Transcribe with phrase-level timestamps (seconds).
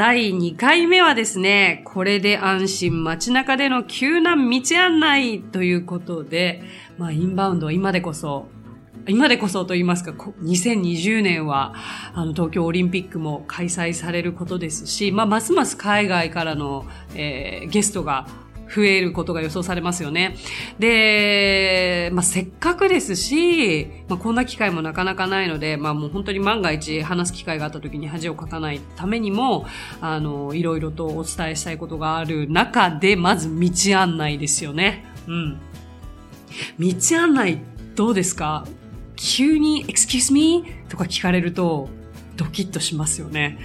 [0.00, 6.62] 第2回目はですね、これで安心街中での急な道案内ということで、
[6.96, 8.48] まあ、インバウンドは今でこそ、
[9.06, 11.74] 今でこそと言いますか、2020年は、
[12.14, 18.26] あの、東京オリンピックも開催されることですし、まあ、ますます海外からの、えー、ゲストが
[18.74, 20.36] 増えることが予想されますよね。
[20.78, 29.66] で、まあ、せっかくですし、まあ、こんな機会もなかなかないので、まあ、もう本当に万が一話す機会があった時に恥をかかないためにも、
[30.00, 35.04] あの、いろいろとお伝えしたいことがある中で、まず道案内ですよね。
[35.26, 35.58] うん。
[36.78, 37.62] 道案内
[37.94, 38.66] どうですか？
[39.16, 40.64] 急に excuse me?
[40.88, 41.88] とか聞かれると
[42.40, 43.58] ドキッとしますよね。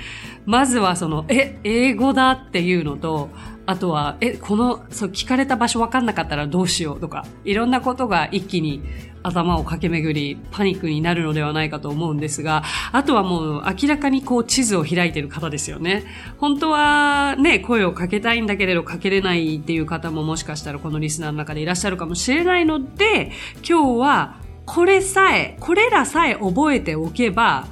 [0.45, 3.29] まずはその、え、英語だっていうのと、
[3.65, 8.83] あとは、え、この、そう、聞かれた場所わかんなかったらどうしようとか、いろんなことが一気に
[9.23, 16.03] 頭を駆け巡り、パニックになるのではないかと思うんですが、あとはもう明らかにこう地図を開いてる方ですよね。
[16.37, 23.31] 本当はね、声をかけたいんだけれどかけれないっていう方ももしかしたらこのリスナーの中でいらっしゃるかもしれないので、
[23.67, 27.67] 今日はこれさえ、これらさえ覚えておけば、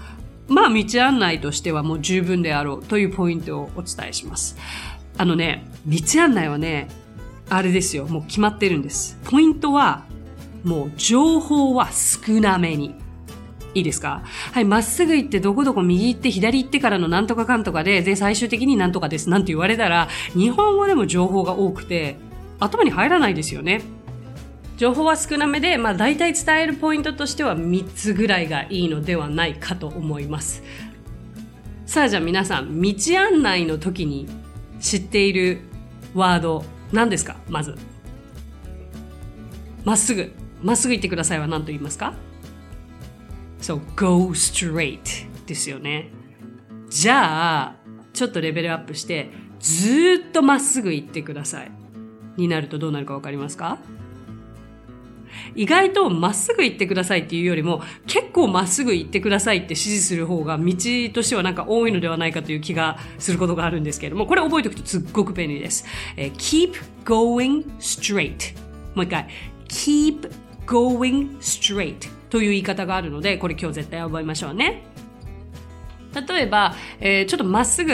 [0.47, 4.57] まあ道案内としてはもう十分であろうというポイントをお伝えします。
[5.17, 6.87] あのね、道案内はね、
[7.49, 8.05] あれですよ。
[8.05, 9.19] もう決まってるんです。
[9.25, 10.05] ポイントは、
[10.63, 12.95] もう情報は少なめに。
[13.75, 14.21] いいですか？
[14.51, 22.17] はい、まっすぐ行ってどこどこ右行って左行ってからのなんとかかんとかで、で、最終的になんとかですなんて言われたら、日本語でも情報が多くて、
[22.59, 23.81] 頭に入らないですよね。
[24.77, 30.63] 情報は少なめで、まあ大体伝えるポイントとしては3つぐらいがいいのではないかと思います。
[31.85, 34.27] さあじゃあ皆さん、道案内の時に
[34.79, 35.61] 知っている
[36.13, 37.37] ワード何ですか？
[37.47, 37.75] まず。
[39.85, 40.33] まっすぐ。
[40.61, 42.15] まっすぐ行ってくださいは何と言いますか？
[43.59, 46.09] そう、go straight ですよね。
[46.89, 47.75] じゃあ、
[48.13, 49.29] ちょっとレベルアップして、
[49.59, 51.71] ずっとまっすぐ行ってください。
[52.37, 53.77] になるとどうなるかわかりますか？
[55.55, 60.73] 意外とまっすぐ行ってくださいっていうよりも、結構まっすぐ行ってくださいって指示する方が道
[61.13, 65.85] としてはなんか多いのではないかという気がすることがあるんですけれども、これ覚えておくとすっごく便利です。
[66.17, 66.73] えー、keep
[67.05, 68.55] going straight。
[68.95, 69.27] もう一回。
[69.67, 70.29] keep
[70.65, 74.83] going straight という言い方があるので、これ今日絶対覚えましょうね。
[76.27, 77.91] 例えば、えー、ちょっとまっすぐ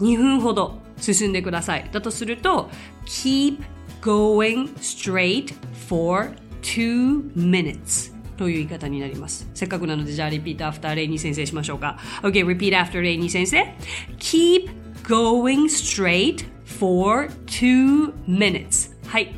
[0.00, 1.88] 2分ほど進んでください。
[1.90, 2.70] だとすると、
[3.06, 3.58] keep
[4.00, 5.54] going straight
[5.88, 6.30] for
[6.62, 9.48] two minutes という言い方になります。
[9.54, 11.98] せっかくなので、じゃあ、repeat after レイニー先生しましょうか。
[12.22, 13.74] OK, repeat after レイニー先生。
[14.18, 14.70] keep
[15.02, 18.94] going straight for two minutes.
[19.06, 19.34] はい。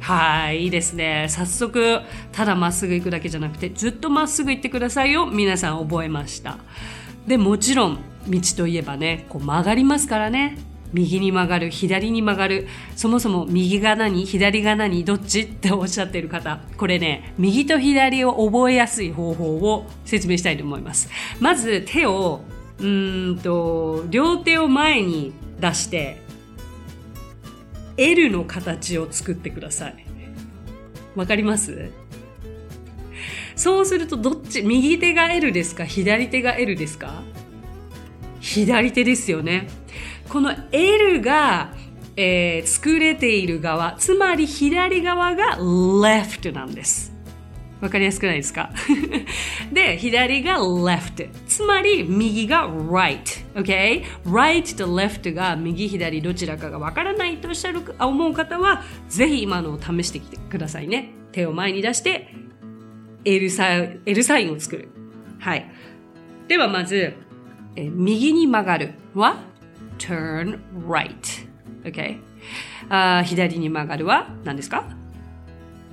[0.00, 1.26] はい、いいですね。
[1.28, 2.00] 早速、
[2.32, 5.26] ただまっすぐ行くだけじゃなくて、ずっとまっすぐ行ってくださいよ。
[5.26, 6.58] 皆さん覚えました。
[7.26, 10.56] で、もちろん、道といえばね、こう曲がりますからね。
[10.92, 12.66] 右に曲がる、左に曲がる、
[12.96, 21.10] そもそも右が何、左が何、どっちっておっしゃってる方、これね、右と左を覚えやすい方法を説明したいと思います。
[21.40, 22.40] まず手を、
[22.78, 26.20] うんと、両手を前に出して、
[27.96, 30.04] L の形を作ってください。
[31.16, 31.90] わかります？
[33.56, 37.22] そうするとどっち、右手が L ですか左手が L ですか？
[38.40, 39.68] 左手ですよね。
[40.28, 41.72] この L が、
[42.16, 47.14] えー、作れている側、つまり左側が left なんです。
[47.80, 48.70] わかりやすくないですか？
[49.72, 51.28] で、左が left。
[51.46, 53.20] つまり、右が right。
[53.54, 54.02] OK?
[54.26, 61.10] right と left が右左どちらかがわからないとおっしゃる、思う方は、ぜひ今のを試してきてくださいね。
[61.32, 62.34] 手を前に出して、
[63.24, 64.88] L サイン L サインを作る。
[65.38, 65.70] はい。
[66.48, 67.14] ではまず、
[67.76, 69.36] え右に曲がるは
[69.98, 71.48] turn right.
[71.84, 72.20] Okay?
[72.88, 74.84] あ左に曲がるは何ですか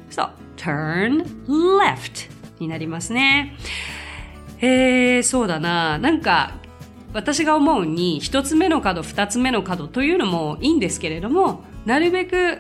[0.10, 2.30] そう、turn left
[2.60, 3.56] になりますね。
[4.62, 5.98] えー、そうだな。
[5.98, 6.54] なんか、
[7.14, 12.60] 私が思うに一つ目の角、二つ目の角というのもいいんですけれども、なるべく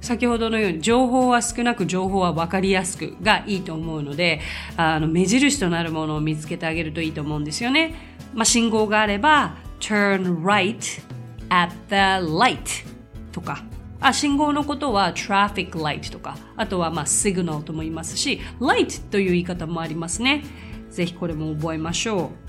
[0.00, 4.40] 先ほどのように情報は少なく情報は分かりやすくがいいと思うので、
[4.76, 7.94] あの目印となるものを見つけてあげるといいと思うんですよね。
[8.34, 11.02] まあ、信号があれば、turn right
[11.50, 12.86] at the light
[13.32, 13.64] とか、
[14.00, 20.44] あ信号のことは traffic light とか、あとはまあ signal とも言いますし、light という言い方もありますね。
[20.90, 22.48] ぜひこれも覚えましょう。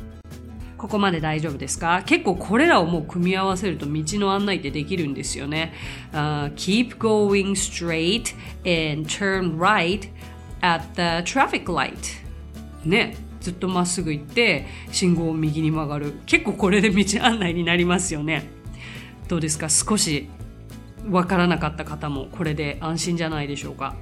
[0.80, 5.74] ここまで大丈夫ですか結構これらをもう組み合わせると道の案内ってできるんですよね。
[6.14, 8.34] Uh, keep going straight
[8.64, 10.10] and turn right
[10.62, 12.24] at the traffic light.
[12.86, 13.29] ね。
[13.42, 16.14] ずっとまっすぐ行って信号を右に曲がる。
[16.26, 18.44] 結構これで道案内になりますよね。
[19.28, 19.70] どうですか？
[19.70, 20.30] 少し
[21.10, 23.96] わからなかった方もこれで安心じゃないでしょうか。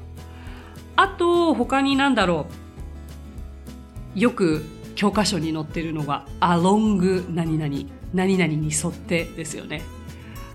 [0.95, 2.47] あと、他になんだろ
[4.15, 4.19] う？
[4.19, 4.63] よく
[4.95, 9.83] 教科書に載ってるのが along 何々何々に沿ってですよね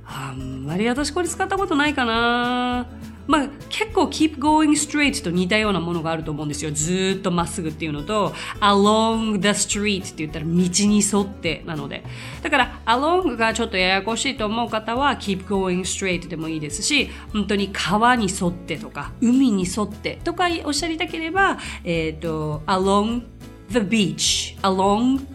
[0.05, 2.88] あんまり私これ使ったことないかな
[3.32, 12.05] まあ結構 keep going straight と似たようなものがあると思うんですよずっとまっすぐっていうのと along the street って言ったら道に沿ってなので
[12.43, 23.23] だから along がちょっとややこしいと思う方は keep going straight でもいいですし本当に川に沿ってとか海に沿ってとかおっしゃりたければえっ、ー、と along
[23.70, 25.26] the beach along、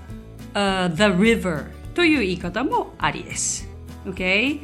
[0.53, 3.67] uh, the river という言い方もありです。
[4.05, 4.61] Okay?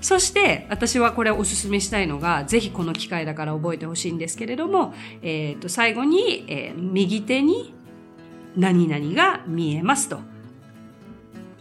[0.00, 7.74] そして私はこれおすすめしたいのが、ぜひこの機会だから覚えてほしいんですけれども、えっ、ー、と、最後に、えー、右手に
[8.56, 10.29] 何々が見えますと。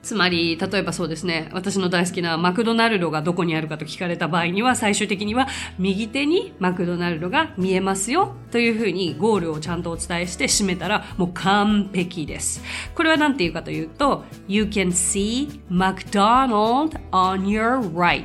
[0.01, 5.47] つまり、例えばそうですね、私の大好きなマクドナルドがどこにあるかと聞かれた場合には、最終的には
[5.77, 12.63] 右手にマクドナルドが見えますよというふうにゴールをちゃんとお伝えして締めたらもう完璧です。
[12.95, 18.23] これは何て言うかというと、You can see McDonald on your right.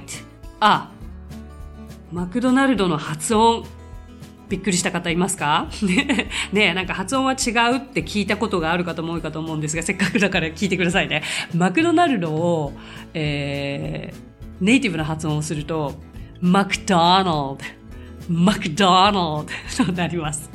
[0.60, 0.90] あ、
[2.12, 3.64] マクドナルドの発音
[4.48, 5.68] びっくりした方いますか？
[6.52, 11.22] ねなんか発音は違うって聞いたことがあるかと思うかと思うんですが、せっかくだから聞いてくださいね。
[11.54, 12.72] マクドナルドを、
[13.14, 15.94] えー、ネイティブな発音をすると、
[16.40, 17.58] マクドナルド、
[18.28, 19.46] マクドナルド
[19.86, 20.50] となります。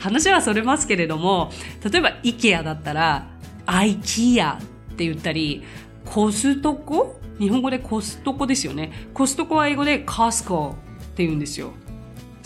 [0.00, 1.50] 話はそれますけれども、
[1.90, 3.26] 例えば IKEA だったら、
[3.66, 4.58] IKEA っ
[4.96, 5.62] て言ったり、
[6.04, 7.20] コストコ？
[7.38, 8.92] 日本語でコストコですよね。
[9.12, 11.72] コストコは英語でカスコって言うんですよ。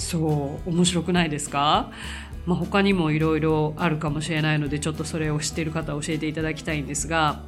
[0.00, 1.90] そう面白くないですか？
[2.46, 7.42] まあ、他にもいろいろあるかもしれないのでちょっとそれを知っている方教えていただきたいんですが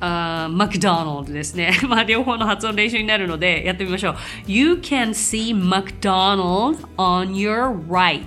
[0.00, 1.70] あマクドナルドですね。
[1.86, 4.16] まあ両方の発音練習になるのでやってみましょう。
[4.46, 8.24] You can see McDonald on your right.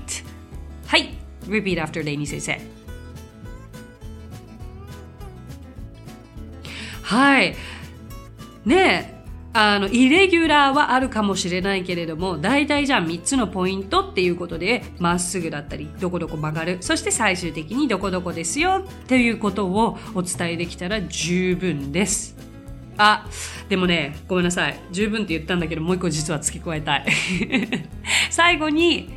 [0.86, 1.10] はい。
[1.48, 2.62] Repeat after レイニー先生。
[7.02, 7.56] はい。
[8.66, 9.15] ねえ。
[9.57, 22.36] あの、イレギュラーはあるかもしれないけれども、大体じゃあ3つのポイントっていうことで、まっすぐだったり、どこどこ曲がる、そして最終的にどこどこですよっていうことをお伝えできたら十分です。
[22.98, 23.25] あ、
[23.69, 24.78] でもね、ごめんなさい。
[24.92, 27.06] 十分って言ったんだけど、もう一個実は付け加えたい。
[28.30, 29.10] 最後に、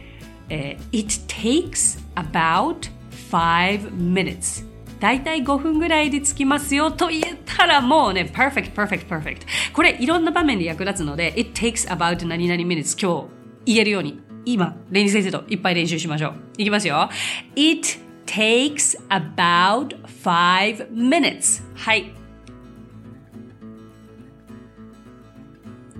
[0.49, 2.89] えー、It takes about
[3.29, 4.68] five minutes
[5.01, 9.43] 大体5分ぐらいで着きますよと言ったらもうね、perfect, perfect, perfect.
[9.73, 13.29] これいろんな場面で役立つので、it takes about 何々 minutes 今日
[13.67, 16.35] 言えるように、今、レニー先生といっぱい練習しましょう。
[16.59, 17.09] いきますよ。
[17.55, 21.63] it takes about five minutes.
[21.75, 22.13] はい。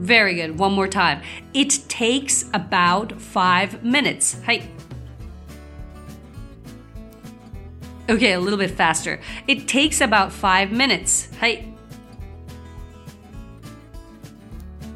[0.01, 0.57] Very good.
[0.57, 1.21] One more time.
[1.53, 4.43] It takes about five minutes.
[4.45, 4.88] はい。
[8.09, 9.21] Okay, a little bit faster.
[9.47, 11.31] It takes about five minutes.
[11.39, 11.65] はい。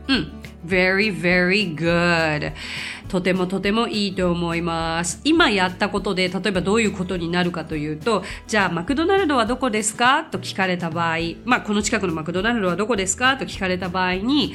[0.09, 0.33] うん。
[0.67, 2.53] very, very good.
[3.09, 5.21] とてもとてもいいと思います。
[5.25, 10.25] 今やったことで、例えばどういうことになるかというと、じゃあマクドナルドはどこですか？
[10.25, 13.37] と聞かれた場合、まあこの近くのマクドナルドはどこですか？
[13.37, 14.55] と聞かれた場合に、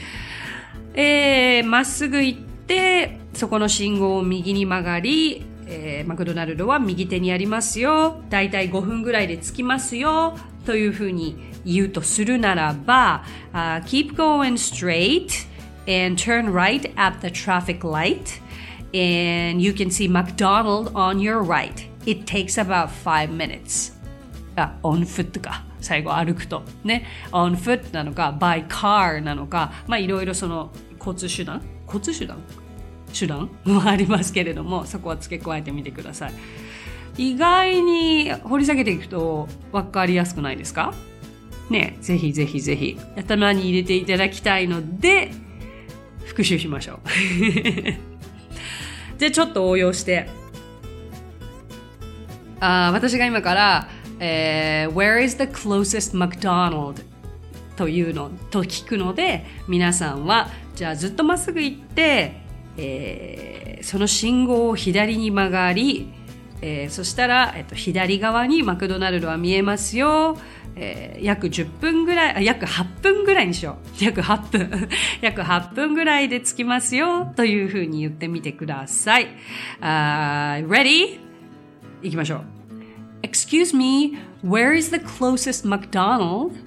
[0.95, 8.21] えー、まっすぐ行って、そこの信号を右に曲がり、えー、マクドナルドは右手にありますよ。
[8.29, 10.37] だいたい5分ぐらいで着きますよ。
[10.65, 15.47] というふうに言うとするならば、uh, keep going straight
[15.87, 18.41] and turn right at the traffic light
[18.93, 21.87] and you can see McDonald on your right.
[22.05, 23.93] It takes about five minutes.
[24.55, 25.65] あ、on foot か。
[25.81, 26.63] 最後歩くと。
[26.83, 27.05] ね。
[27.31, 32.37] on foot なのか、by car なのか、まあいろいろその交通手段交通手段
[33.13, 36.33] 手段もありますけれどもそこは付け加えてみてください
[37.17, 40.93] 意外に掘り下げていくと分かりやすくないですか？
[41.69, 45.31] ね、ぜひぜひぜひ頭に入れていただきたいので、
[46.23, 46.99] 復習しましょう。
[49.17, 50.29] じゃあちょっと応用して、
[52.61, 57.03] あ私が今から、えー、Where is the closest McDonald?
[57.75, 62.46] というのと聞くので皆さんはじゃあずっとまっすぐ行って、
[62.77, 66.11] えー、その信号を左に曲がり、
[66.61, 70.37] えー、そしたら、えっと、左側にマクドナルドは見えますよ。
[70.75, 73.87] えー、約10分ぐらい、約8分ぐらいにしよう。
[74.03, 74.89] 約8分。
[75.21, 77.33] 約8分ぐらいで着きますよ。
[77.35, 79.27] というふうに言ってみてください。
[79.81, 81.19] Uh, ready?
[82.03, 82.41] 行きましょう。
[83.23, 86.66] Excuse me, where is the closest McDonald?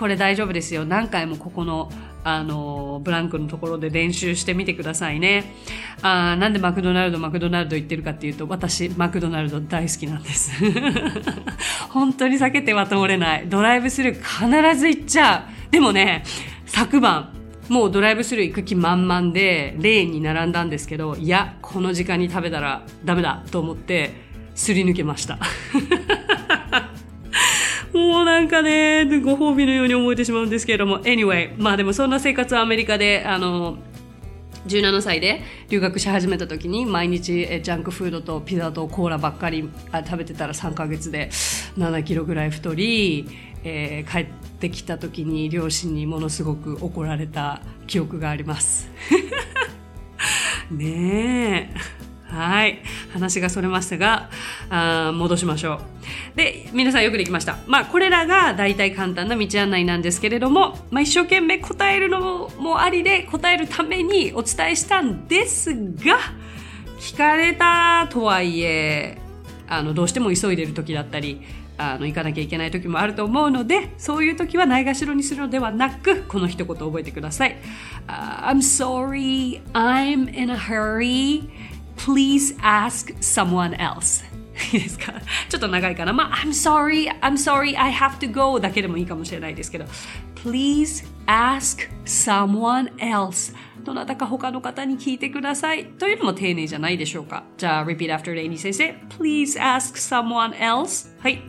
[0.00, 0.86] これ大丈夫ですよ。
[0.86, 1.92] 何回もここの
[2.24, 5.54] あの、ブランクのところで練習してみてくださいね。
[6.02, 10.52] あなんでマクドナルド、マクドナルド言ってるかっていうと、私、マクドナルド大好きなんです。
[11.90, 13.44] 本当に避けては通れない。
[13.46, 15.72] ドライブスルー必ず行っちゃう。
[15.72, 16.24] でもね、
[16.64, 17.34] 昨晩、
[17.68, 24.12] もうドライブスルー行く気満々で、レーンに並んだんですけど、いや、この時間に食べたらダメだと思って、
[24.54, 25.38] すり抜けました。
[27.92, 33.78] もうなんかね、ご褒美のように思えてしまうんですけれども、anyway、まあでもそんな生活はアメリカで、あの、
[34.66, 39.70] 17歳で留学し始めた時に毎日ジャンクフードとピザとコーラばっかり
[40.04, 41.30] 食べてたら3ヶ月で
[41.78, 43.26] 7キロぐらい太り、
[43.64, 48.90] えー、帰ってきた時に両親にものすごく怒られた記憶があります。
[50.70, 52.09] ねえ。
[52.30, 52.80] はい。
[53.12, 54.30] 話がそれましたが、
[54.70, 55.80] あ戻しましょ
[56.34, 56.36] う。
[56.36, 57.58] で、皆さんよくできました。
[57.66, 66.18] まあ、これらが大体簡単な道案内なんですけれども、まあ、一生懸命答えるのもありで、答えるためにお伝えしたんですが、
[67.00, 69.18] 聞かれたとはいえ、
[69.68, 71.40] あの、どうしても急いでる時だったり、
[71.78, 77.56] あの、行かなきゃいけない時もあると思うので、そういう時はないがしろにするのではなく、この一言覚えてください。
[78.06, 81.48] Uh, I'm sorry, I'm in a hurry.
[82.04, 84.24] Please ask someone else
[84.72, 85.12] いいですか？
[85.48, 86.12] ちょっと長いかな。
[86.12, 89.86] まあ、I'm sorry, I'm sorry, I have to go だけでもいいかもしれないですけど、
[90.36, 93.54] please ask someone else
[93.84, 97.44] どなたか他の方に聞いてくださいというのも丁寧じゃないでしょうか。
[97.56, 98.94] じゃあ、repeat after レイニー先生。
[99.18, 101.40] please ask someone else はい。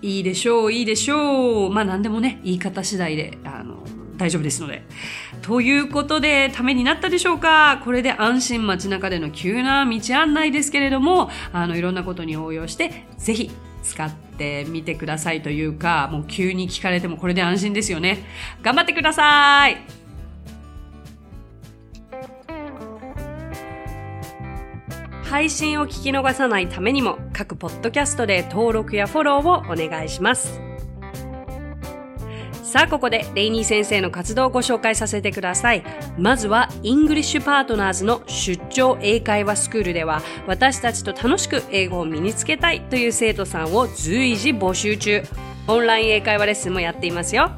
[0.00, 1.70] いいでしょう、いいでしょう。
[1.70, 3.63] まあ何でもね、言い方次第で、あ、
[4.16, 4.82] 大丈夫ですので。
[5.42, 7.80] ということで、ためになったでしょうか？
[7.84, 13.50] これで安心街中での急な道案内ですけれども、あの、いろんなことに応用して、ぜひ
[13.82, 18.24] 使ってみてくださいというか、もう急に聞かれてもこれで安心ですよね。
[18.62, 19.76] 頑張ってください
[25.24, 30.60] 配信を聞き逃さないためにも各ポッドキャストで登録やフォローをお願いします。
[32.74, 35.84] さあ、ここでレイニー先生の活動をご紹介させてください。
[36.18, 45.22] まずは、 English Partners の出張英会話スクールでは、私たちと楽しく英語を身につけたいという生徒さんを随時募集中。
[45.68, 47.52] オンライン英会話レッスンもやっていますよ。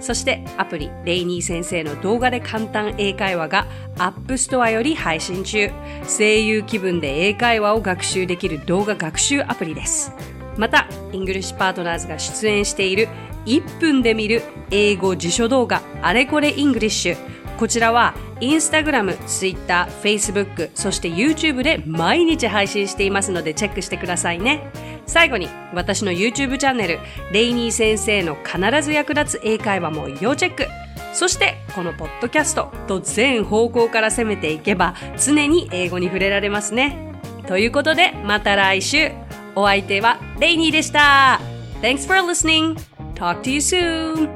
[0.00, 3.66] そしてアプリレイニー先生の動画で簡単英会話が
[3.98, 5.70] App Store より配信中。
[6.08, 10.14] 声優気分で英会話を学習できる動画学習アプリです。
[10.56, 13.08] また、 English Partners が出演している
[13.46, 24.72] 1分で見る英語辞書動画あれこれイングリッシュこちらはインスタグラム、ツイッター、フェイスブック、そして YouTube で毎日配信していますのでチェックしてくださいね。
[25.06, 26.98] 最後に私の YouTube チャンネル、
[27.30, 30.66] レイニー先生の必ず役立つ英会話も要チェック。
[31.12, 37.12] そしてこのポッドキャストと全方向から攻めていけば常に英語に触れられますね。
[37.46, 39.12] ということでまた来週。
[39.54, 41.40] お相手はレイニーでした。
[41.80, 42.91] Thanks for listening.
[43.22, 44.26] Talk to you soon.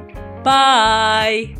[0.45, 1.57] Bye.